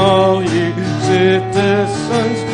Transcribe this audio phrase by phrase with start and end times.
[0.00, 0.66] all ye
[1.06, 2.49] citizens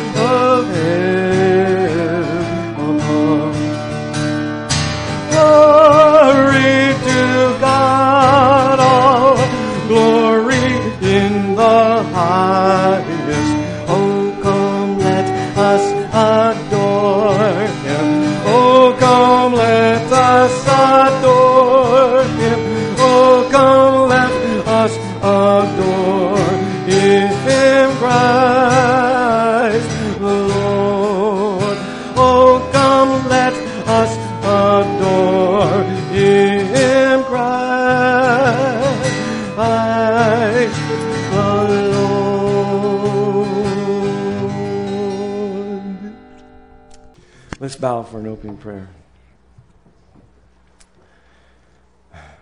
[48.67, 48.89] prayer.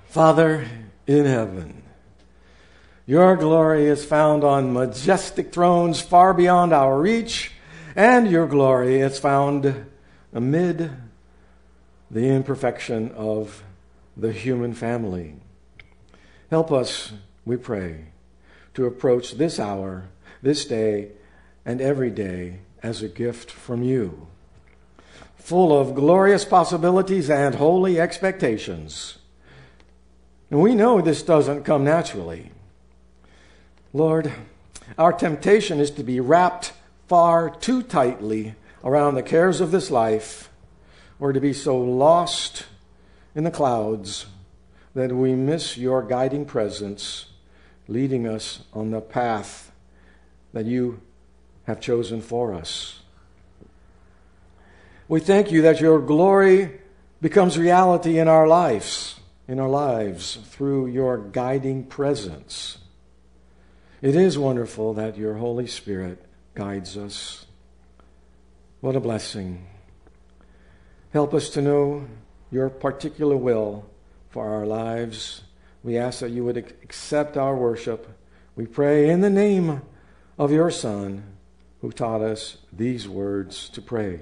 [0.06, 0.68] Father
[1.06, 1.84] in heaven,
[3.06, 7.52] your glory is found on majestic thrones far beyond our reach,
[7.96, 9.86] and your glory is found
[10.34, 10.90] amid
[12.10, 13.64] the imperfection of
[14.18, 15.36] the human family.
[16.50, 17.14] Help us,
[17.46, 18.06] we pray,
[18.74, 20.06] to approach this hour,
[20.42, 21.10] this day,
[21.64, 24.28] and every day as a gift from you,
[25.46, 29.20] full of glorious possibilities and holy expectations.
[30.50, 32.50] We know this doesn't come naturally.
[33.94, 34.34] Lord,
[34.98, 36.74] our temptation is to be wrapped
[37.08, 40.50] far too tightly around the cares of this life,
[41.20, 42.66] or to be so lost
[43.36, 44.26] in the clouds
[44.96, 47.28] that we miss your guiding presence,
[47.88, 49.72] leading us on the path
[50.54, 51.02] that you
[51.66, 53.02] have chosen for us.
[55.08, 56.80] We thank you that your glory
[57.22, 62.80] becomes reality in our lives, in our lives through your guiding presence.
[64.02, 67.46] It is wonderful that your Holy Spirit guides us.
[68.82, 69.68] What a blessing.
[71.14, 72.08] Help us to know
[72.50, 73.86] your particular will
[74.32, 75.44] for our lives.
[75.84, 78.08] We ask that you would accept our worship.
[78.56, 79.84] We pray in the name
[80.40, 81.24] of your Son,
[81.82, 84.22] who taught us these words to pray.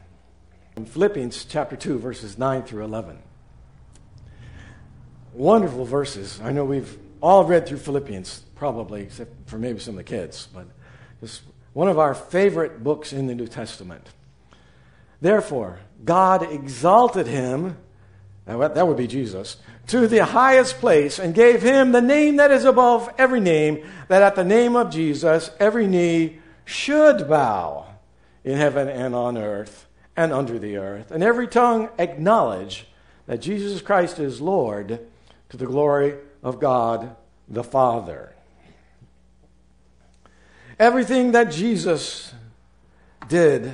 [0.85, 3.19] Philippians chapter 2, verses 9 through 11.
[5.33, 6.39] Wonderful verses.
[6.43, 10.47] I know we've all read through Philippians, probably, except for maybe some of the kids,
[10.53, 10.65] but
[11.21, 11.41] it's
[11.73, 14.09] one of our favorite books in the New Testament.
[15.21, 17.77] Therefore, God exalted him,
[18.45, 22.65] that would be Jesus, to the highest place and gave him the name that is
[22.65, 27.85] above every name, that at the name of Jesus every knee should bow
[28.43, 29.85] in heaven and on earth
[30.15, 32.87] and under the earth, and every tongue acknowledge
[33.27, 34.99] that Jesus Christ is Lord
[35.49, 37.15] to the glory of God
[37.47, 38.33] the Father.
[40.79, 42.33] Everything that Jesus
[43.27, 43.73] did,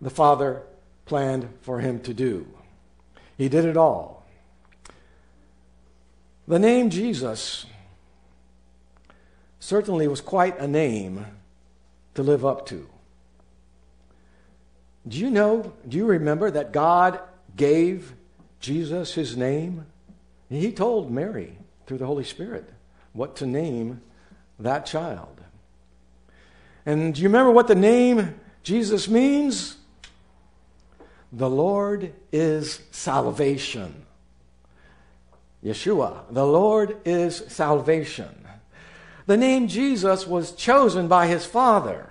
[0.00, 0.62] the Father
[1.06, 2.46] planned for him to do.
[3.36, 4.26] He did it all.
[6.48, 7.66] The name Jesus
[9.60, 11.26] certainly was quite a name
[12.14, 12.88] to live up to.
[15.06, 17.20] Do you know, do you remember that God
[17.56, 18.14] gave
[18.60, 19.86] Jesus his name?
[20.48, 22.68] He told Mary through the Holy Spirit
[23.12, 24.00] what to name
[24.58, 25.40] that child.
[26.86, 29.76] And do you remember what the name Jesus means?
[31.32, 34.06] The Lord is salvation.
[35.64, 38.46] Yeshua, the Lord is salvation.
[39.26, 42.10] The name Jesus was chosen by his Father.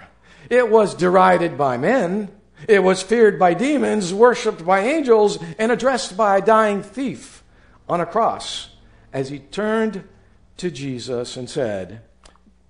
[0.49, 2.29] It was derided by men.
[2.67, 7.43] It was feared by demons, worshiped by angels, and addressed by a dying thief
[7.87, 8.75] on a cross
[9.11, 10.07] as he turned
[10.57, 12.01] to Jesus and said,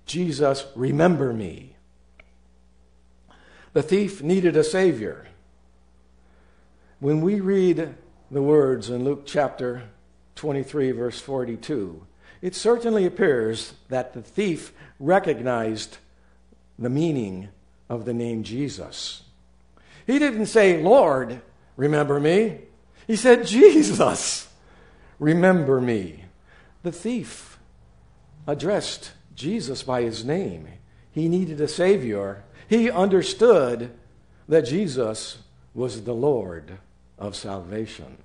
[0.06, 1.76] Jesus, remember me.
[3.72, 5.26] The thief needed a Savior.
[7.00, 7.94] When we read
[8.30, 9.82] the words in Luke chapter
[10.36, 12.06] 23, verse 42,
[12.40, 15.98] it certainly appears that the thief recognized
[16.78, 17.48] the meaning
[17.88, 19.23] of the name Jesus.
[20.06, 21.40] He didn't say, Lord,
[21.76, 22.60] remember me.
[23.06, 24.48] He said, Jesus,
[25.18, 26.24] remember me.
[26.82, 27.58] The thief
[28.46, 30.68] addressed Jesus by his name.
[31.10, 32.44] He needed a Savior.
[32.68, 33.90] He understood
[34.48, 35.38] that Jesus
[35.74, 36.78] was the Lord
[37.18, 38.18] of salvation.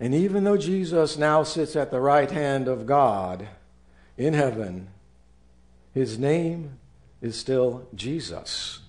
[0.00, 3.48] And even though Jesus now sits at the right hand of God
[4.18, 4.88] in heaven,
[5.92, 6.78] his name
[7.22, 8.80] is still Jesus.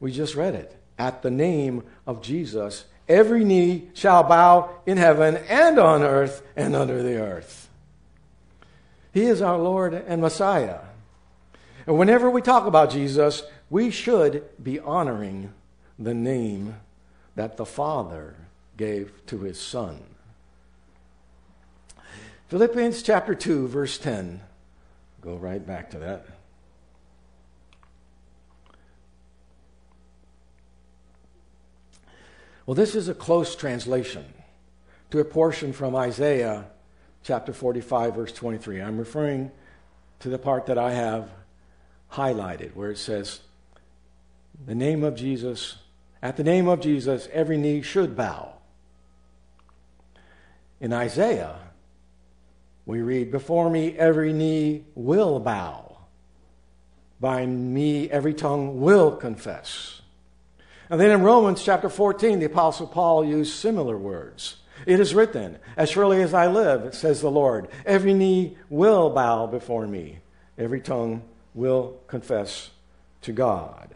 [0.00, 0.74] We just read it.
[0.98, 6.74] At the name of Jesus, every knee shall bow in heaven and on earth and
[6.74, 7.68] under the earth.
[9.12, 10.80] He is our Lord and Messiah.
[11.86, 15.52] And whenever we talk about Jesus, we should be honoring
[15.98, 16.76] the name
[17.34, 18.36] that the Father
[18.76, 20.00] gave to his Son.
[22.48, 24.40] Philippians chapter 2, verse 10.
[25.20, 26.26] Go right back to that.
[32.70, 34.24] Well, this is a close translation
[35.10, 36.66] to a portion from Isaiah
[37.24, 38.80] chapter 45, verse 23.
[38.80, 39.50] I'm referring
[40.20, 41.30] to the part that I have
[42.12, 43.40] highlighted where it says,
[44.64, 45.78] The name of Jesus,
[46.22, 48.52] at the name of Jesus, every knee should bow.
[50.80, 51.58] In Isaiah,
[52.86, 55.98] we read, Before me every knee will bow.
[57.18, 59.99] By me every tongue will confess.
[60.90, 64.56] And then in Romans chapter 14, the Apostle Paul used similar words.
[64.86, 69.46] It is written, As surely as I live, says the Lord, every knee will bow
[69.46, 70.18] before me,
[70.58, 71.22] every tongue
[71.54, 72.70] will confess
[73.22, 73.94] to God.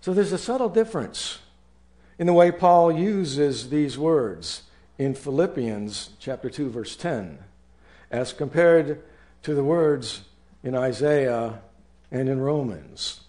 [0.00, 1.40] So there's a subtle difference
[2.18, 4.62] in the way Paul uses these words
[4.98, 7.38] in Philippians chapter 2 verse 10
[8.10, 9.02] as compared
[9.42, 10.22] to the words
[10.62, 11.60] in Isaiah
[12.10, 13.25] and in Romans.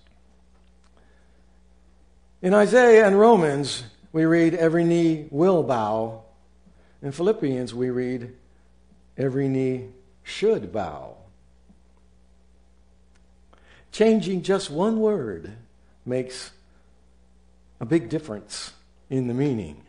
[2.48, 3.84] In Isaiah and Romans,
[4.14, 6.22] we read, Every knee will bow.
[7.02, 8.32] In Philippians, we read,
[9.18, 9.90] Every knee
[10.24, 11.18] should bow.
[13.92, 15.58] Changing just one word
[16.06, 16.52] makes
[17.82, 18.72] a big difference
[19.10, 19.84] in the meaning.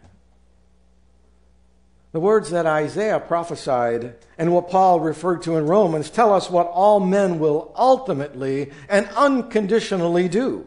[2.10, 6.66] The words that Isaiah prophesied and what Paul referred to in Romans tell us what
[6.66, 10.66] all men will ultimately and unconditionally do.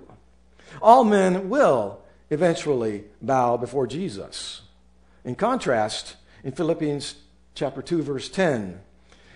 [0.82, 4.62] All men will eventually bow before Jesus.
[5.24, 7.16] In contrast, in Philippians
[7.54, 8.80] chapter 2 verse 10,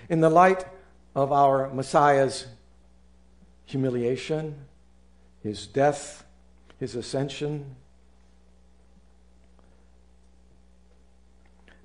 [0.10, 0.66] in the light
[1.14, 2.48] of our Messiah's
[3.66, 4.56] humiliation,
[5.44, 6.26] his death,
[6.80, 7.76] his ascension,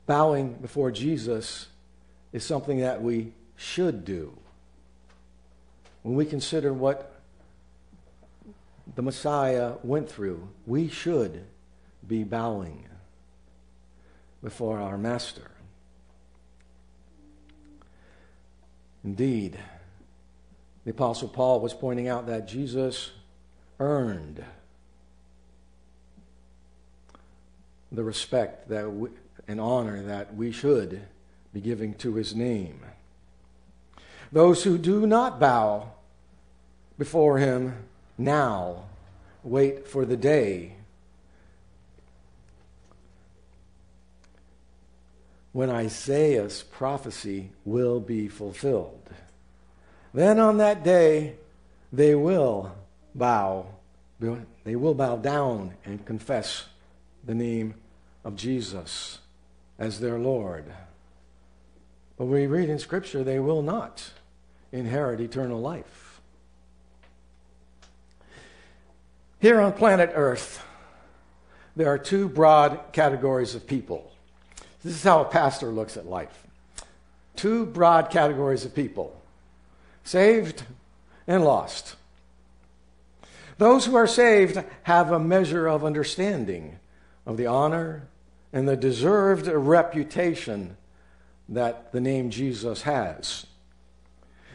[0.07, 1.69] bowing before Jesus
[2.33, 4.37] is something that we should do.
[6.03, 7.10] When we consider what
[8.95, 11.45] the Messiah went through, we should
[12.07, 12.87] be bowing
[14.43, 15.51] before our Master.
[19.05, 19.59] Indeed,
[20.85, 23.13] the Apostle Paul was pointing out that Jesus
[23.79, 24.45] earned
[27.93, 29.09] the respect that we,
[29.49, 31.03] and honor that we should
[31.53, 32.81] be giving to his name.
[34.31, 35.93] Those who do not bow
[36.99, 37.89] before him
[38.21, 38.85] now
[39.43, 40.75] wait for the day
[45.53, 49.11] when Isaiah's prophecy will be fulfilled.
[50.15, 51.37] Then on that day,
[51.93, 52.73] they will
[53.15, 53.67] bow,
[54.19, 56.67] they will bow down and confess
[57.25, 57.75] the name
[58.25, 59.19] of Jesus
[59.79, 60.67] as their Lord.
[62.17, 64.11] But we read in Scripture they will not
[64.73, 66.10] inherit eternal life.
[69.41, 70.63] Here on planet Earth,
[71.75, 74.13] there are two broad categories of people.
[74.85, 76.47] This is how a pastor looks at life.
[77.37, 79.19] Two broad categories of people
[80.05, 80.65] saved
[81.27, 81.97] and lost.
[83.57, 86.79] Those who are saved have a measure of understanding
[87.25, 88.09] of the honor
[88.53, 90.77] and the deserved reputation
[91.49, 93.47] that the name Jesus has.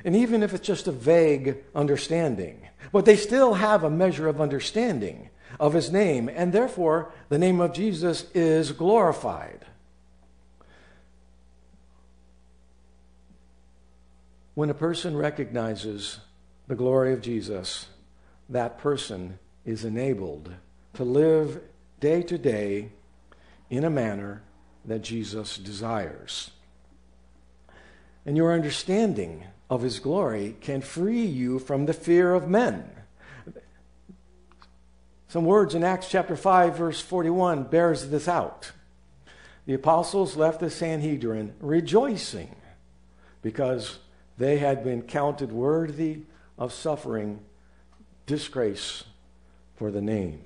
[0.06, 4.40] And even if it's just a vague understanding, but they still have a measure of
[4.40, 9.66] understanding of his name, and therefore the name of Jesus is glorified.
[14.54, 16.20] When a person recognizes
[16.68, 17.88] the glory of Jesus,
[18.48, 20.54] that person is enabled
[20.94, 21.62] to live
[22.00, 22.92] day to day
[23.72, 24.44] in a manner
[24.86, 26.52] that Jesus desires.
[28.24, 32.90] And your understanding of his glory can free you from the fear of men.
[35.28, 38.72] Some words in Acts chapter 5, verse 41 bears this out.
[39.66, 42.56] The apostles left the Sanhedrin rejoicing
[43.42, 44.00] because
[44.38, 46.22] they had been counted worthy
[46.58, 47.40] of suffering
[48.26, 49.04] disgrace
[49.76, 50.42] for the name.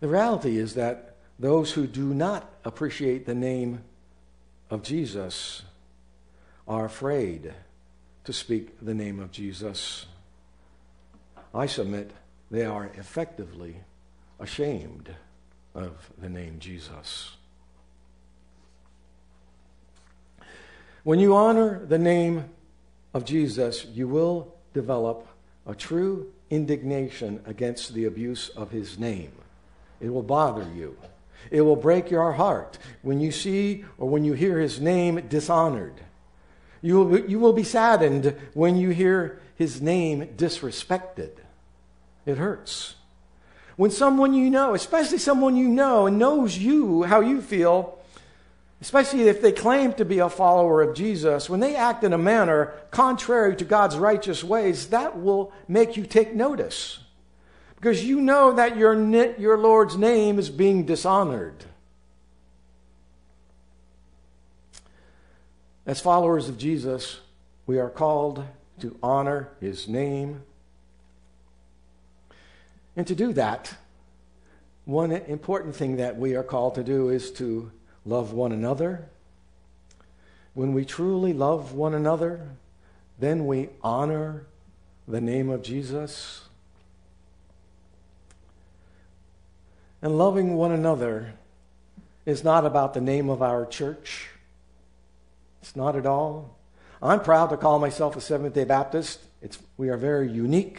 [0.00, 3.82] The reality is that those who do not appreciate the name
[4.70, 5.62] of Jesus
[6.66, 7.54] are afraid
[8.24, 10.06] to speak the name of Jesus.
[11.54, 12.10] I submit
[12.50, 13.76] they are effectively
[14.40, 15.14] ashamed
[15.74, 17.36] of the name Jesus.
[21.04, 22.46] When you honor the name
[23.14, 25.28] of Jesus, you will develop
[25.66, 29.32] a true indignation against the abuse of his name.
[30.00, 30.96] It will bother you.
[31.50, 35.94] It will break your heart when you see or when you hear his name dishonored.
[36.82, 41.30] You will, be, you will be saddened when you hear his name disrespected.
[42.24, 42.96] It hurts.
[43.76, 47.98] When someone you know, especially someone you know and knows you, how you feel,
[48.80, 52.18] especially if they claim to be a follower of Jesus, when they act in a
[52.18, 57.00] manner contrary to God's righteous ways, that will make you take notice.
[57.76, 58.94] Because you know that your,
[59.38, 61.64] your Lord's name is being dishonored.
[65.84, 67.20] As followers of Jesus,
[67.66, 68.44] we are called
[68.80, 70.42] to honor his name.
[72.96, 73.76] And to do that,
[74.84, 77.70] one important thing that we are called to do is to
[78.04, 79.08] love one another.
[80.54, 82.48] When we truly love one another,
[83.18, 84.46] then we honor
[85.06, 86.45] the name of Jesus.
[90.06, 91.32] And loving one another
[92.26, 94.28] is not about the name of our church.
[95.60, 96.56] It's not at all.
[97.02, 99.18] I'm proud to call myself a Seventh day Baptist.
[99.42, 100.78] It's, we are very unique.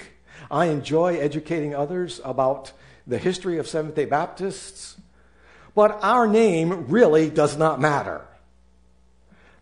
[0.49, 2.71] I enjoy educating others about
[3.05, 4.95] the history of Seventh day Baptists.
[5.75, 8.25] But our name really does not matter.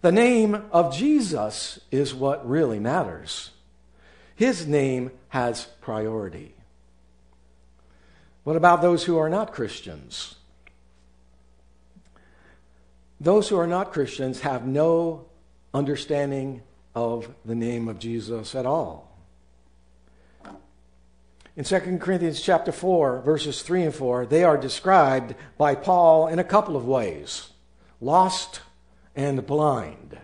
[0.02, 3.50] The name of Jesus is what really matters.
[4.36, 6.55] His name has priority.
[8.46, 10.36] What about those who are not Christians?
[13.20, 15.26] Those who are not Christians have no
[15.74, 16.62] understanding
[16.94, 19.18] of the name of Jesus at all.
[21.58, 26.38] In 2 Corinthians chapter 4 verses 3 and 4, they are described by Paul in
[26.38, 27.50] a couple of ways.
[28.00, 28.62] Lost
[29.16, 30.20] and blind.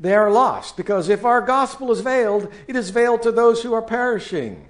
[0.00, 3.74] They are lost because if our gospel is veiled, it is veiled to those who
[3.74, 4.66] are perishing.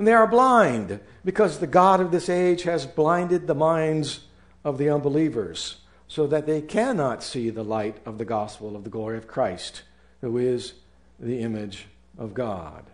[0.00, 4.20] And they are blind because the God of this age has blinded the minds
[4.64, 5.76] of the unbelievers,
[6.08, 9.82] so that they cannot see the light of the gospel of the glory of Christ,
[10.22, 10.72] who is
[11.18, 11.84] the image
[12.16, 12.86] of God.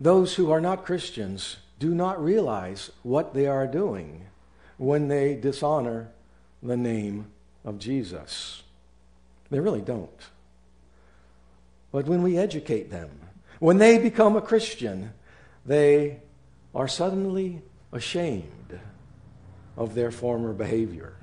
[0.00, 4.24] Those who are not Christians do not realize what they are doing
[4.78, 6.08] when they dishonor
[6.60, 7.26] the name
[7.64, 8.64] of Jesus.
[9.48, 10.26] They really don't.
[11.92, 13.10] But when we educate them,
[13.58, 15.12] when they become a Christian,
[15.66, 16.20] they
[16.74, 17.62] are suddenly
[17.92, 18.80] ashamed
[19.76, 21.14] of their former behavior.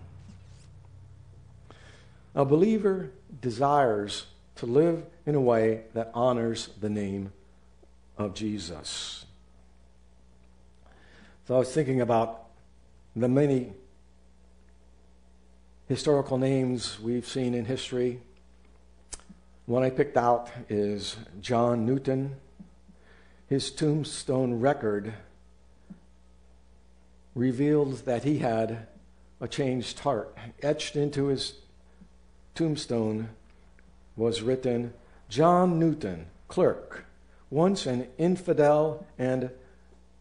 [2.33, 3.11] A believer
[3.41, 4.25] desires
[4.55, 7.31] to live in a way that honors the name
[8.17, 9.25] of Jesus.
[11.47, 12.45] So I was thinking about
[13.15, 13.73] the many
[15.87, 18.19] historical names we've seen in history.
[19.65, 22.35] One I picked out is John Newton.
[23.47, 25.15] His tombstone record
[27.33, 28.85] revealed that he had
[29.41, 30.37] a changed heart.
[30.61, 31.55] Etched into his
[32.53, 33.29] tombstone
[34.15, 34.93] was written
[35.29, 37.05] John Newton, clerk,
[37.49, 39.49] once an infidel and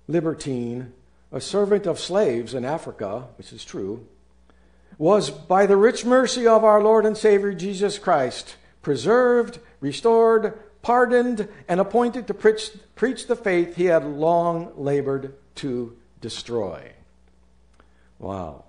[0.08, 0.94] libertine,
[1.30, 4.06] a servant of slaves in Africa, which is true,
[4.96, 11.48] was by the rich mercy of our Lord and Savior Jesus Christ preserved, restored, pardoned,
[11.66, 16.92] and appointed to preach, preach the faith he had long labored to destroy.
[18.20, 18.64] Wow.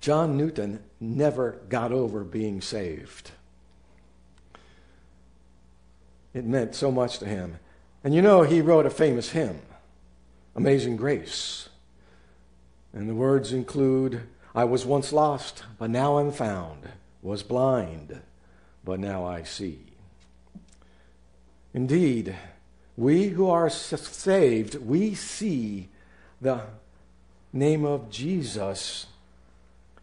[0.00, 3.32] John Newton never got over being saved.
[6.32, 7.58] It meant so much to him.
[8.04, 9.60] And you know, he wrote a famous hymn,
[10.54, 11.68] Amazing Grace.
[12.92, 14.22] And the words include
[14.54, 16.88] I was once lost, but now I'm found,
[17.22, 18.20] was blind,
[18.84, 19.80] but now I see.
[21.74, 22.34] Indeed,
[22.96, 25.88] we who are saved, we see
[26.40, 26.62] the
[27.52, 29.06] name of Jesus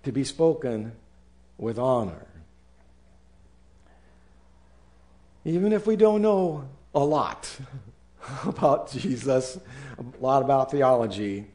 [0.03, 0.93] to be spoken
[1.57, 2.27] with honor.
[5.45, 7.57] even if we don't know a lot
[8.45, 9.57] about Jesus,
[9.97, 11.45] a lot about theology,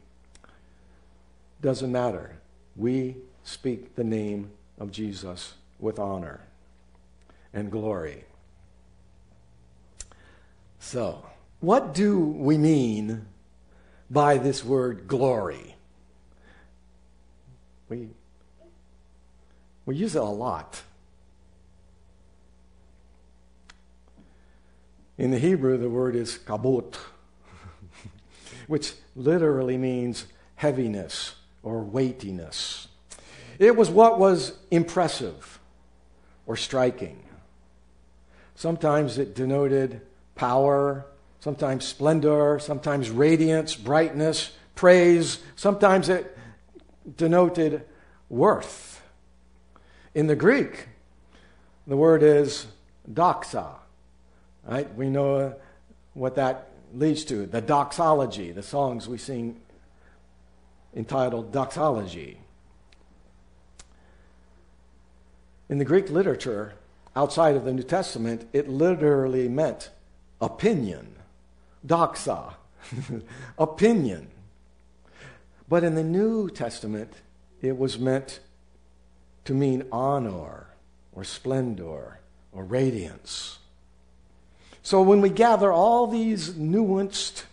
[1.60, 2.36] doesn't matter.
[2.76, 6.40] We speak the name of Jesus with honor
[7.52, 8.24] and glory.
[10.80, 11.24] So,
[11.60, 13.26] what do we mean
[14.10, 15.76] by this word glory?
[17.90, 18.08] We,
[19.84, 20.82] we use it a lot.
[25.18, 26.96] In the Hebrew, the word is kabot,
[28.66, 30.24] which literally means
[30.56, 32.88] heaviness or weightiness.
[33.60, 35.60] It was what was impressive
[36.46, 37.22] or striking.
[38.54, 40.00] Sometimes it denoted
[40.34, 41.04] power,
[41.40, 45.40] sometimes splendor, sometimes radiance, brightness, praise.
[45.56, 46.38] Sometimes it
[47.18, 47.84] denoted
[48.30, 49.02] worth.
[50.14, 50.88] In the Greek,
[51.86, 52.66] the word is
[53.12, 53.74] doxa.
[54.66, 54.92] Right?
[54.94, 55.52] We know uh,
[56.14, 59.60] what that leads to the doxology, the songs we sing
[60.96, 62.38] entitled doxology.
[65.70, 66.72] In the Greek literature,
[67.14, 69.90] outside of the New Testament, it literally meant
[70.40, 71.14] opinion,
[71.86, 72.54] doxa,
[73.58, 74.26] opinion.
[75.68, 77.12] But in the New Testament,
[77.62, 78.40] it was meant
[79.44, 80.66] to mean honor
[81.12, 82.18] or splendor
[82.50, 83.60] or radiance.
[84.82, 87.44] So when we gather all these nuanced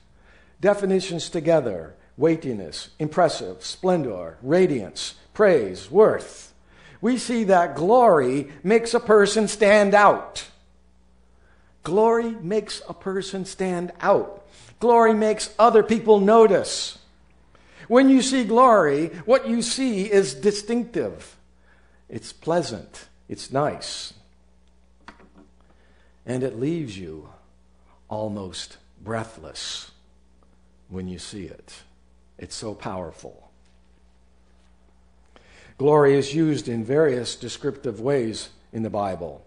[0.60, 6.48] definitions together weightiness, impressive, splendor, radiance, praise, worth
[7.02, 10.48] we see that glory makes a person stand out.
[11.84, 14.46] Glory makes a person stand out.
[14.80, 16.98] Glory makes other people notice.
[17.88, 21.38] When you see glory, what you see is distinctive.
[22.10, 23.08] It's pleasant.
[23.30, 24.14] It's nice.
[26.26, 27.30] And it leaves you
[28.10, 29.92] almost breathless
[30.90, 31.74] when you see it.
[32.38, 33.47] It's so powerful.
[35.78, 39.46] Glory is used in various descriptive ways in the Bible.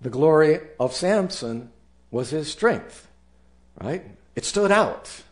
[0.00, 1.70] The glory of Samson
[2.10, 3.08] was his strength,
[3.80, 4.04] right?
[4.36, 5.22] It stood out.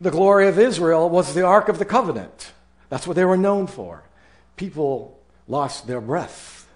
[0.00, 2.52] The glory of Israel was the Ark of the Covenant.
[2.88, 4.04] That's what they were known for.
[4.56, 6.68] People lost their breath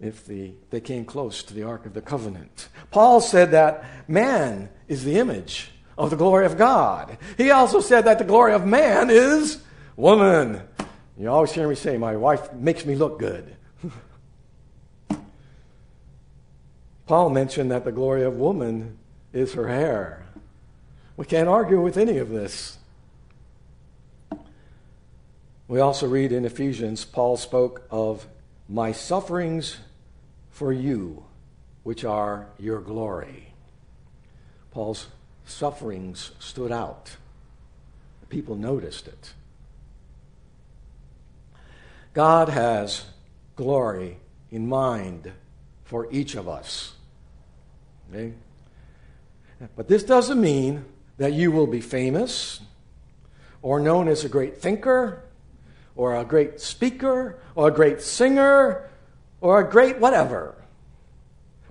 [0.00, 2.68] if the, they came close to the Ark of the Covenant.
[2.90, 7.18] Paul said that man is the image of the glory of God.
[7.36, 9.60] He also said that the glory of man is
[9.98, 10.62] woman.
[11.18, 13.54] You always hear me say, My wife makes me look good.
[17.06, 18.96] Paul mentioned that the glory of woman
[19.32, 20.24] is her hair.
[21.16, 22.78] We can't argue with any of this.
[25.66, 28.26] We also read in Ephesians, Paul spoke of
[28.68, 29.78] my sufferings
[30.50, 31.24] for you,
[31.82, 33.52] which are your glory.
[34.70, 35.08] Paul's
[35.44, 37.16] sufferings stood out.
[38.30, 39.32] People noticed it.
[42.18, 43.04] God has
[43.54, 44.16] glory
[44.50, 45.30] in mind
[45.84, 46.94] for each of us.
[48.10, 48.32] Okay?
[49.76, 50.84] But this doesn't mean
[51.18, 52.58] that you will be famous
[53.62, 55.22] or known as a great thinker
[55.94, 58.90] or a great speaker or a great singer
[59.40, 60.56] or a great whatever.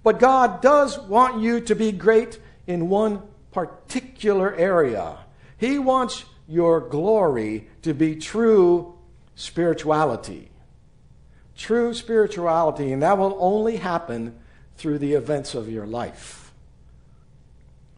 [0.01, 5.17] But God does want you to be great in one particular area.
[5.57, 8.96] He wants your glory to be true
[9.37, 10.49] spirituality.
[11.55, 14.37] True spirituality, and that will only happen
[14.75, 16.51] through the events of your life.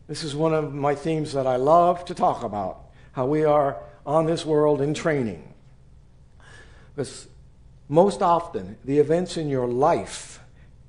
[0.07, 3.77] This is one of my themes that I love to talk about how we are
[4.05, 5.53] on this world in training.
[6.93, 7.27] Because
[7.87, 10.41] most often, the events in your life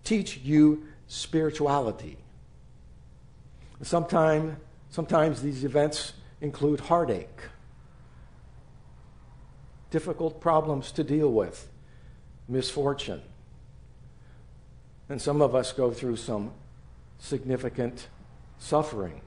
[0.04, 2.18] teach you spirituality.
[3.82, 4.56] Sometimes,
[4.90, 7.40] sometimes these events include heartache,
[9.90, 11.68] difficult problems to deal with,
[12.48, 13.22] misfortune.
[15.08, 16.52] And some of us go through some
[17.18, 18.06] significant
[18.58, 19.20] suffering.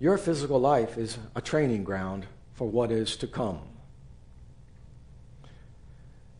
[0.00, 3.60] Your physical life is a training ground for what is to come.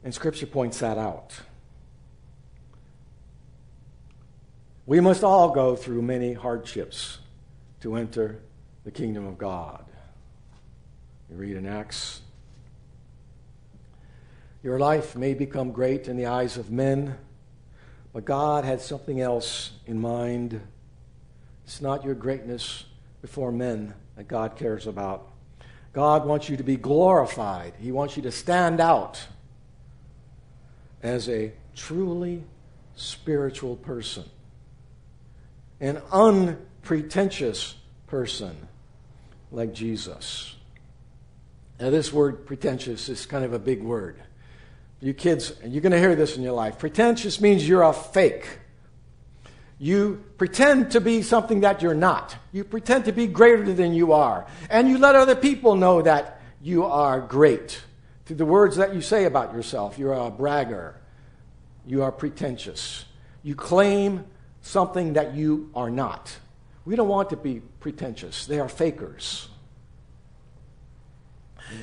[0.05, 1.35] And Scripture points that out.
[4.87, 7.19] We must all go through many hardships
[7.81, 8.41] to enter
[8.89, 9.85] the kingdom of God.
[11.29, 12.23] You read in Acts
[14.63, 17.19] your life may become great in the eyes of men,
[18.15, 20.59] but God had something else in mind.
[21.65, 22.87] It's not your greatness
[23.21, 25.33] before men that God cares about.
[25.93, 29.27] God wants you to be glorified, He wants you to stand out
[31.03, 32.43] as a truly
[32.97, 34.25] spiritual person,
[35.79, 37.75] an unpretentious
[38.07, 38.68] person
[39.51, 40.55] like Jesus.
[41.81, 44.21] Now, this word pretentious is kind of a big word.
[45.01, 46.79] You kids, you're going to hear this in your life.
[46.79, 48.59] Pretentious means you're a fake.
[49.79, 52.37] You pretend to be something that you're not.
[52.51, 54.47] You pretend to be greater than you are.
[54.69, 57.81] And you let other people know that you are great
[58.27, 59.99] through the words that you say about yourself.
[59.99, 60.97] You're a bragger.
[61.87, 63.05] You are pretentious.
[63.45, 64.25] You claim
[64.63, 66.37] something that you are not.
[66.89, 69.49] We don't want to be pretentious, they are fakers.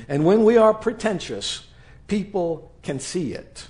[0.08, 1.64] And when we are pretentious,
[2.08, 3.68] people can see it.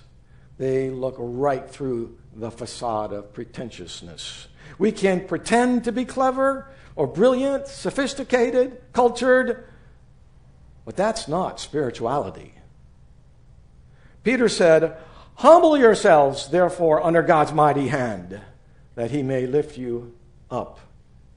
[0.56, 4.48] They look right through the facade of pretentiousness.
[4.78, 9.68] We can pretend to be clever or brilliant, sophisticated, cultured,
[10.86, 12.54] but that's not spirituality.
[14.24, 14.96] Peter said,
[15.34, 18.40] Humble yourselves, therefore, under God's mighty hand,
[18.94, 20.14] that he may lift you
[20.50, 20.80] up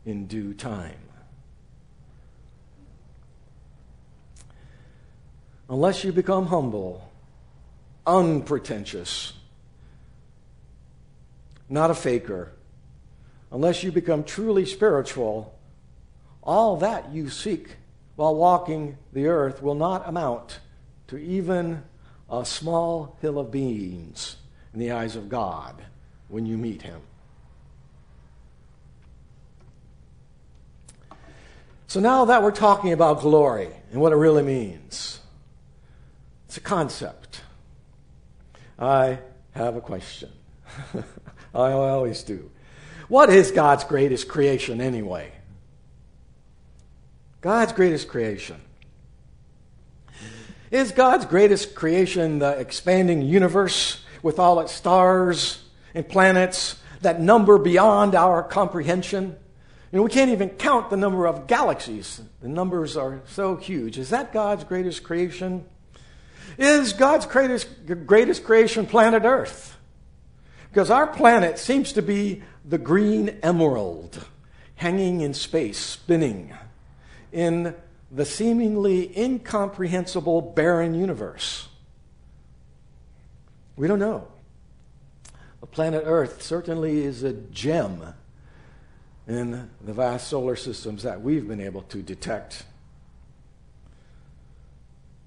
[0.09, 0.97] in due time.
[5.69, 7.11] Unless you become humble,
[8.07, 9.33] unpretentious,
[11.69, 12.51] not a faker,
[13.51, 15.55] unless you become truly spiritual,
[16.41, 17.75] all that you seek
[18.15, 20.59] while walking the earth will not amount
[21.07, 21.83] to even
[22.31, 24.37] a small hill of beans
[24.73, 25.83] in the eyes of God
[26.27, 27.01] when you meet Him.
[31.89, 35.19] So now that we're talking about glory and what it really means,
[36.45, 37.41] it's a concept.
[38.77, 39.17] I
[39.53, 40.29] have a question.
[40.93, 42.51] I always do.
[43.07, 45.31] What is God's greatest creation anyway?
[47.41, 48.61] God's greatest creation.
[50.69, 55.63] Is God's greatest creation the expanding universe with all its stars
[55.95, 59.37] and planets that number beyond our comprehension?
[59.91, 62.21] You know, we can't even count the number of galaxies.
[62.41, 63.97] The numbers are so huge.
[63.97, 65.65] Is that God's greatest creation?
[66.59, 67.67] Is God's greatest,
[68.05, 69.77] greatest creation planet Earth?
[70.69, 74.23] Because our planet seems to be the green emerald
[74.75, 76.53] hanging in space, spinning
[77.31, 77.73] in
[78.11, 81.67] the seemingly incomprehensible, barren universe.
[83.75, 84.27] We don't know.
[85.61, 88.13] The planet Earth certainly is a gem
[89.29, 92.63] in the vast solar systems that we've been able to detect.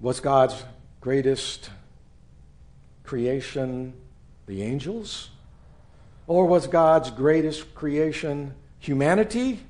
[0.01, 0.61] Was God's
[0.99, 1.69] greatest
[3.05, 3.93] creation
[4.45, 5.29] the angels?
[6.27, 9.61] Or was God's greatest creation humanity?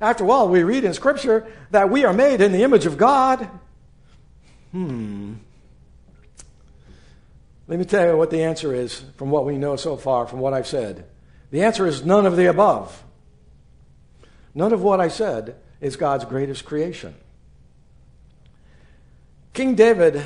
[0.00, 3.50] After all, we read in Scripture that we are made in the image of God.
[4.72, 5.34] Hmm.
[7.66, 10.38] Let me tell you what the answer is from what we know so far, from
[10.38, 11.04] what I've said.
[11.50, 13.04] The answer is none of the above.
[14.58, 17.14] None of what I said is God's greatest creation.
[19.54, 20.20] King David,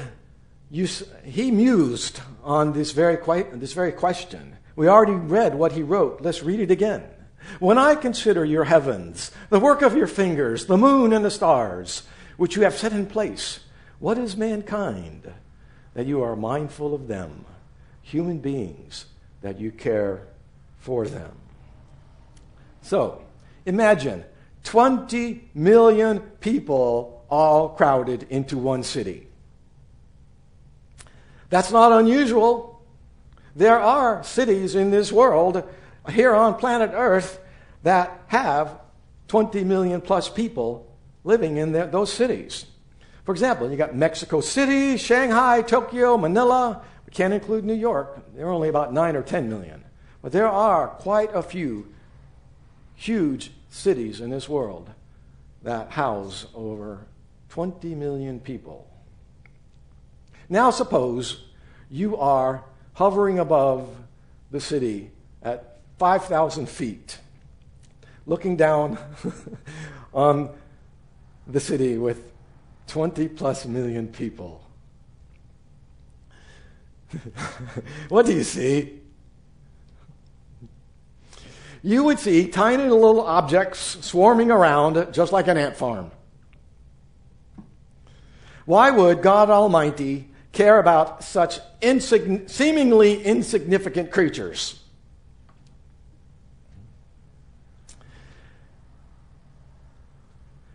[0.71, 3.19] he mused on this very,
[3.53, 4.57] this very question.
[4.75, 6.23] We already read what he wrote.
[6.23, 7.05] Let's read it again.
[7.61, 12.05] When I consider your heavens, the work of your fingers, the moon and the stars,
[12.39, 13.61] which you have set in place,
[13.99, 15.31] what is mankind
[15.93, 17.45] that you are mindful of them?
[18.01, 19.05] Human beings
[19.43, 20.27] that you care
[20.79, 21.33] for them.
[22.81, 23.22] So,
[23.67, 24.25] imagine
[24.65, 29.27] 20 million people all crowded into one city.
[31.51, 32.83] That's not unusual.
[33.55, 35.69] There are cities in this world
[36.11, 37.41] here on planet Earth
[37.83, 38.79] that have
[39.29, 40.95] 20 million plus people
[41.25, 42.67] living in their, those cities.
[43.25, 46.83] For example, you got Mexico City, Shanghai, Tokyo, Manila.
[47.07, 48.35] We can't include New York.
[48.35, 49.85] There are only about 9 or 10 million.
[50.23, 51.92] But there are quite a few
[52.95, 54.91] huge cities in this world
[55.63, 57.07] that house over
[57.51, 58.89] 20 million people.
[60.49, 61.45] Now, suppose
[61.91, 63.89] you are hovering above
[64.51, 65.11] the city
[65.43, 67.19] at 5,000 feet,
[68.27, 68.99] looking down
[70.15, 70.51] on
[71.47, 72.33] the city with
[72.89, 74.63] 20 plus million people.
[78.09, 79.02] what do you see?
[81.83, 86.13] You would see tiny little objects swarming around just like an ant farm.
[88.65, 94.79] Why would God Almighty care about such insign- seemingly insignificant creatures?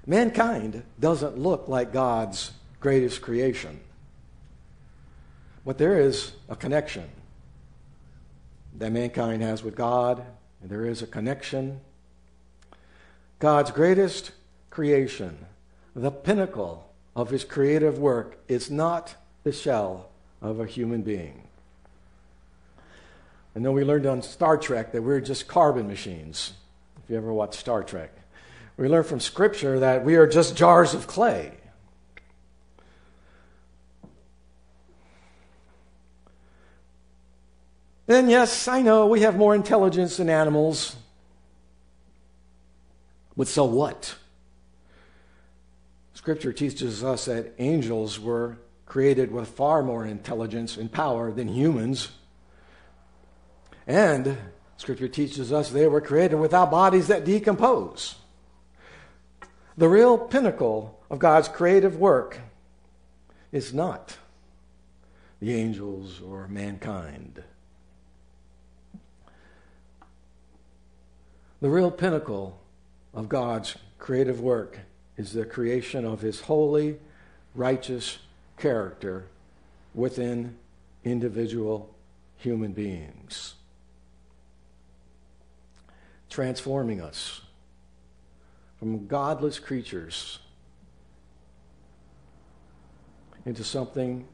[0.06, 3.80] Mankind doesn't look like God's greatest creation.
[5.65, 7.10] But there is a connection.
[8.78, 10.24] that mankind has with God.
[10.62, 11.82] There is a connection.
[13.39, 14.32] God's greatest
[14.70, 15.46] creation,
[15.96, 20.10] the pinnacle of his creative work, is not the shell
[20.41, 21.43] of a human being.
[23.56, 26.54] I know we learned on Star Trek that we're just carbon machines.
[27.04, 28.12] If you ever watched Star Trek,
[28.78, 31.54] we learned from Scripture that we are just jars of clay.
[38.08, 40.96] Then, yes, I know we have more intelligence than animals.
[43.36, 44.15] But so what?
[46.13, 52.10] Scripture teaches us that angels were created with far more intelligence and power than humans.
[53.86, 54.38] And
[54.78, 58.15] Scripture teaches us they were created without bodies that decompose.
[59.78, 62.39] The real pinnacle of God's creative work
[63.52, 64.17] is not
[65.39, 67.43] the angels or mankind.
[71.60, 72.60] The real pinnacle
[73.15, 74.80] of God's creative work
[75.17, 77.00] is the creation of his holy,
[77.56, 78.20] righteous
[78.58, 79.26] character
[79.96, 80.56] within
[81.04, 81.96] individual
[82.36, 83.56] human beings,
[86.30, 87.41] transforming us
[88.78, 90.38] from godless creatures
[93.48, 94.28] into something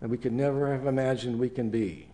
[0.00, 2.08] that we could never have imagined we can be.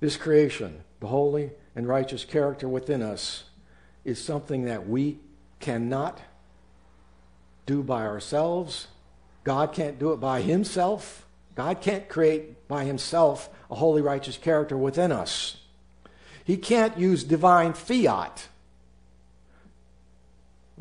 [0.00, 3.44] This creation, the holy and righteous character within us,
[4.04, 5.18] is something that we
[5.60, 6.20] cannot
[7.66, 8.88] do by ourselves.
[9.42, 11.26] God can't do it by himself.
[11.54, 15.58] God can't create by himself a holy, righteous character within us.
[16.44, 18.48] He can't use divine fiat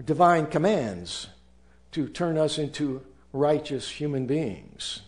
[0.06, 1.28] divine commands
[1.92, 5.02] to turn us into righteous human beings.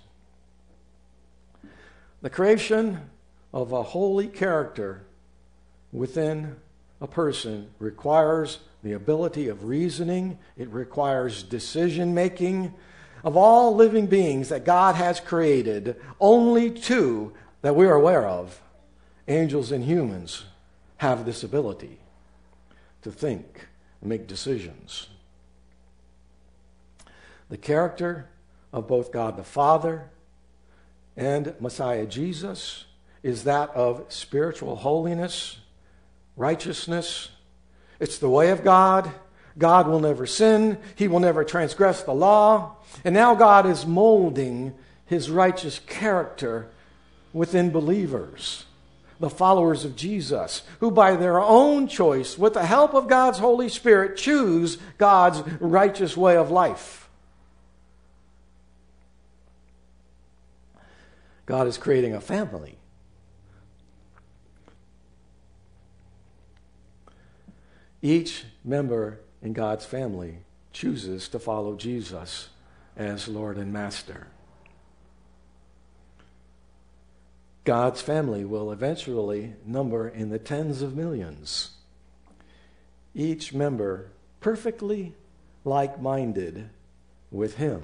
[2.21, 3.09] The creation
[3.53, 5.05] of a holy character
[5.95, 6.55] within
[6.99, 12.73] a person requires the ability of reasoning, it requires decision making.
[13.23, 18.61] Of all living beings that God has created, only two that we are aware of,
[19.27, 20.45] angels and humans,
[20.97, 21.97] have this ability
[23.01, 23.67] to think
[24.01, 25.07] and make decisions.
[27.49, 28.29] The character
[28.71, 30.09] of both God the Father
[31.17, 32.85] and Messiah Jesus
[33.23, 35.57] is that of spiritual holiness
[36.35, 37.29] righteousness.
[37.99, 39.11] It's the way of God.
[39.57, 40.77] God will never sin.
[40.95, 42.75] He will never transgress the law.
[43.03, 44.73] And now God is molding
[45.05, 46.69] his righteous character
[47.31, 48.65] within believers,
[49.19, 53.69] the followers of Jesus, who by their own choice, with the help of God's Holy
[53.69, 57.09] Spirit, choose God's righteous way of life.
[61.45, 62.77] God is creating a family
[68.05, 70.37] Each member in God's family
[70.71, 72.49] chooses to follow Jesus
[72.95, 74.27] as Lord and Master.
[77.63, 81.71] God's family will eventually number in the tens of millions.
[83.15, 85.15] Each member perfectly
[85.63, 86.69] like minded
[87.31, 87.81] with Him.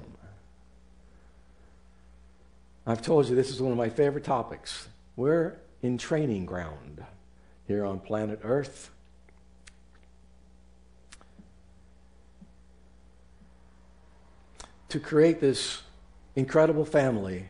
[2.86, 4.86] I've told you this is one of my favorite topics.
[5.16, 7.04] We're in training ground
[7.66, 8.92] here on planet Earth.
[14.92, 15.80] To create this
[16.36, 17.48] incredible family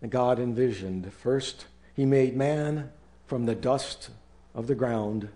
[0.00, 1.12] that God envisioned.
[1.12, 2.90] First, he made man
[3.26, 4.10] from the dust
[4.56, 5.28] of the ground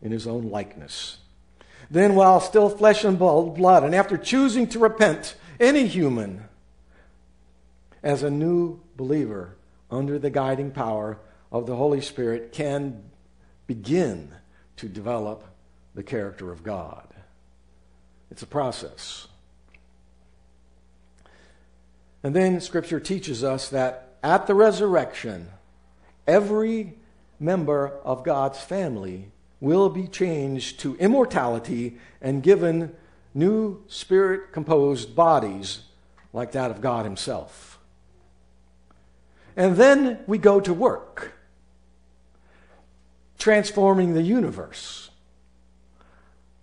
[0.00, 1.18] in his own likeness.
[1.90, 6.44] Then, while still flesh and blood, and after choosing to repent, any human,
[8.02, 9.56] as a new believer
[9.90, 11.18] under the guiding power
[11.52, 13.02] of the Holy Spirit, can
[13.66, 14.32] begin
[14.76, 15.44] to develop
[15.94, 17.06] the character of God.
[18.30, 19.26] It's a process.
[22.22, 25.48] And then Scripture teaches us that at the resurrection,
[26.26, 26.94] every
[27.38, 29.30] member of God's family
[29.60, 32.94] will be changed to immortality and given
[33.34, 35.80] new spirit composed bodies
[36.32, 37.78] like that of God Himself.
[39.56, 41.32] And then we go to work,
[43.38, 45.10] transforming the universe.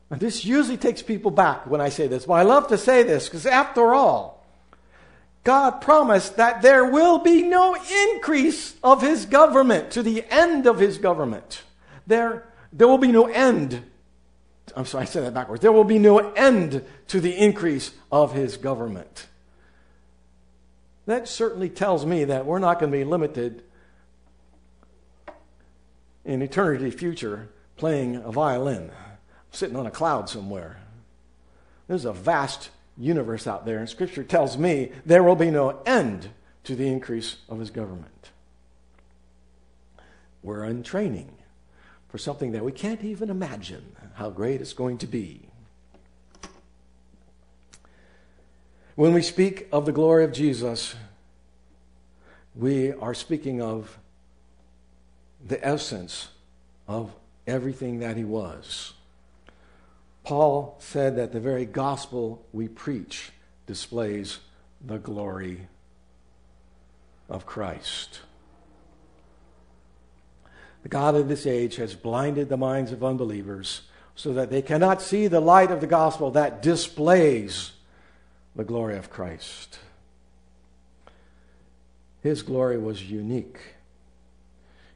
[0.10, 3.04] And this usually takes people back when I say this, but I love to say
[3.04, 4.37] this because, after all,
[5.48, 10.78] God promised that there will be no increase of his government to the end of
[10.78, 11.64] his government.
[12.06, 13.82] There, there will be no end.
[14.76, 15.62] I'm sorry, I said that backwards.
[15.62, 19.28] There will be no end to the increase of his government.
[21.06, 23.64] That certainly tells me that we're not going to be limited
[26.26, 28.92] in eternity future playing a violin,
[29.52, 30.82] sitting on a cloud somewhere.
[31.88, 36.30] There's a vast universe out there, and Scripture tells me there will be no end
[36.64, 38.32] to the increase of his government.
[40.44, 41.32] We're in training
[42.10, 45.42] for something that we can't even imagine how great it's going to be.
[48.96, 50.96] When we speak of the glory of Jesus,
[52.56, 54.00] we are speaking of
[55.46, 56.30] the essence
[56.88, 57.14] of
[57.46, 58.94] everything that he was.
[60.28, 63.32] Paul said that the very gospel we preach
[63.66, 64.40] displays
[64.86, 65.70] the glory
[67.30, 68.20] of Christ.
[70.84, 73.84] The God of this age has blinded the minds of unbelievers
[74.16, 77.72] so that they cannot see the light of the gospel that displays
[78.54, 79.80] the glory of Christ.
[82.22, 83.62] His glory was unique.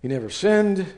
[0.01, 0.93] He never sinned,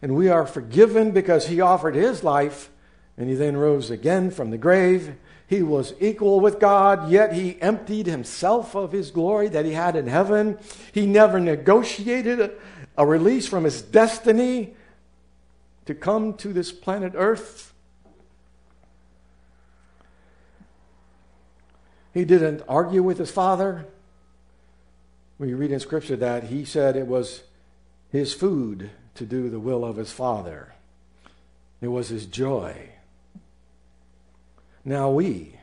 [0.00, 2.70] and we are forgiven because he offered his life
[3.16, 5.14] and he then rose again from the grave.
[5.46, 9.94] He was equal with God, yet he emptied himself of his glory that he had
[9.94, 10.58] in heaven.
[10.92, 12.52] He never negotiated
[12.96, 14.74] a release from his destiny
[15.86, 17.72] to come to this planet Earth.
[22.12, 23.86] He didn't argue with his father.
[25.38, 27.42] We read in Scripture that he said it was
[28.10, 30.74] his food to do the will of his father,
[31.80, 32.93] it was his joy.
[34.84, 35.56] Now we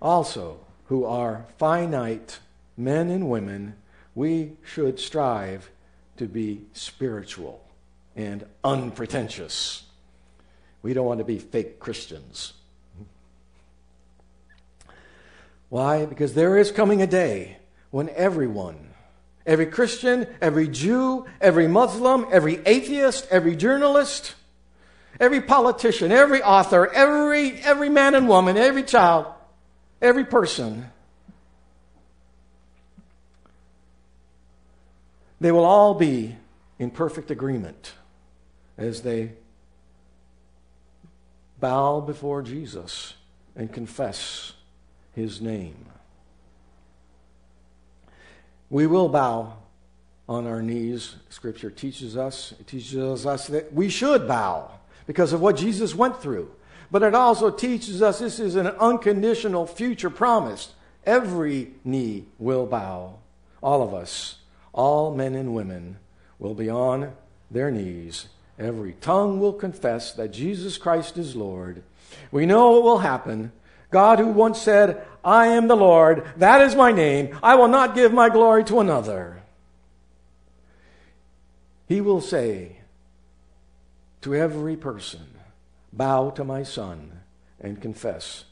[0.00, 2.38] also, who are finite
[2.76, 3.74] men and women,
[4.14, 5.70] we should strive
[6.16, 7.64] to be spiritual
[8.16, 9.84] and unpretentious.
[10.82, 12.54] We don't want to be fake Christians.
[15.68, 16.06] Why?
[16.06, 17.58] Because there is coming a day
[17.90, 18.94] when everyone,
[19.46, 24.34] every Christian, every Jew, every Muslim, every atheist, every journalist,
[25.20, 29.26] every politician, every author, every, every man and woman, every child,
[30.00, 30.90] every person,
[35.40, 36.36] they will all be
[36.78, 37.92] in perfect agreement
[38.76, 39.32] as they
[41.60, 43.14] bow before Jesus
[43.56, 44.52] and confess
[45.14, 45.86] his name.
[48.70, 49.56] We will bow
[50.28, 51.16] on our knees.
[51.30, 54.70] Scripture teaches us, it teaches us that we should bow
[55.08, 56.50] because of what Jesus went through.
[56.90, 60.74] But it also teaches us this is an unconditional future promise.
[61.04, 63.14] Every knee will bow.
[63.62, 64.36] All of us,
[64.72, 65.96] all men and women,
[66.38, 67.14] will be on
[67.50, 68.28] their knees.
[68.58, 71.82] Every tongue will confess that Jesus Christ is Lord.
[72.30, 73.52] We know what will happen
[73.90, 77.94] God, who once said, I am the Lord, that is my name, I will not
[77.94, 79.40] give my glory to another.
[81.86, 82.77] He will say
[84.22, 85.26] to every person,
[85.92, 87.20] Bow to my Son
[87.60, 88.44] and confess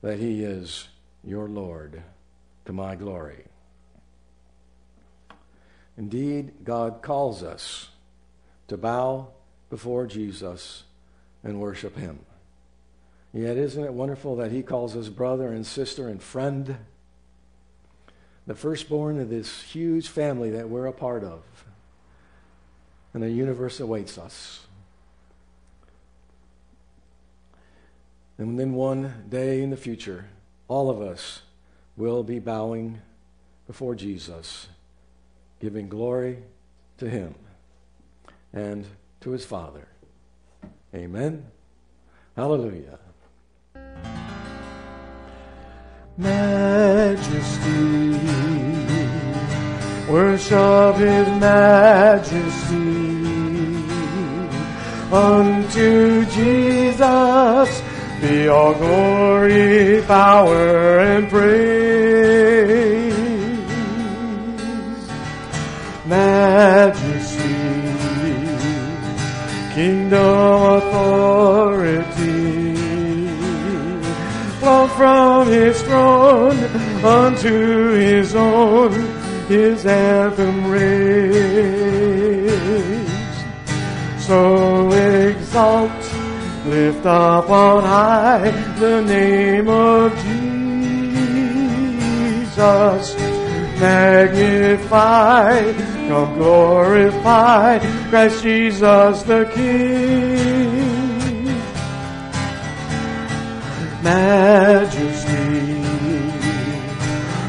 [0.00, 0.88] that he is
[1.24, 2.02] your Lord
[2.66, 3.44] to my glory.
[5.96, 7.88] Indeed, God calls us
[8.68, 9.28] to bow
[9.70, 10.84] before Jesus
[11.42, 12.20] and worship him.
[13.32, 16.76] Yet, isn't it wonderful that he calls us brother and sister and friend?
[18.46, 21.42] The firstborn of this huge family that we're a part of.
[23.12, 24.66] And the universe awaits us.
[28.38, 30.26] And then one day in the future,
[30.66, 31.42] all of us
[31.96, 33.00] will be bowing
[33.66, 34.66] before Jesus,
[35.60, 36.38] giving glory
[36.98, 37.34] to him
[38.52, 38.86] and
[39.20, 39.86] to his Father.
[40.94, 41.46] Amen.
[42.36, 42.98] Hallelujah.
[46.16, 47.70] Majesty,
[50.08, 52.74] worship His majesty.
[55.12, 57.83] Unto Jesus
[58.24, 61.54] be all glory, power, and praise.
[66.06, 67.42] Majesty,
[69.74, 72.24] kingdom authority
[74.58, 76.58] flow from his throne
[77.04, 78.92] unto his own,
[79.48, 81.74] his anthem raised.
[84.18, 86.03] So exalt,
[86.64, 90.12] lift up on high the name of
[92.44, 93.14] Jesus.
[93.80, 95.72] Magnify,
[96.08, 97.78] come glorify
[98.10, 100.94] Christ Jesus the King.
[104.04, 105.80] majesty.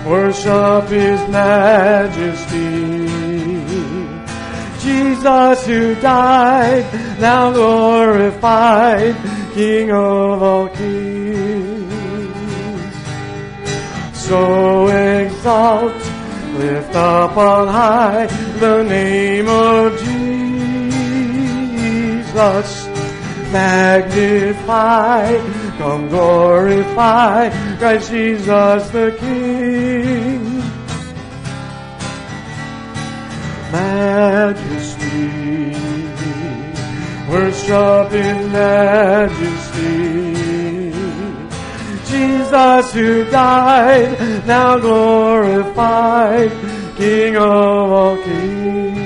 [0.10, 2.85] Worship his majesty.
[4.96, 6.86] Jesus who died,
[7.20, 9.14] now glorified,
[9.54, 11.94] King of all kings.
[14.14, 15.94] So exalt,
[16.58, 18.28] lift up on high
[18.60, 20.36] the name of Jesus.
[23.52, 25.38] Magnify,
[25.78, 30.45] come glorify Christ Jesus the King.
[33.76, 35.26] Majesty.
[37.30, 39.96] Worship in majesty.
[42.12, 46.52] Jesus who died, now glorified,
[46.98, 49.05] King of all kings.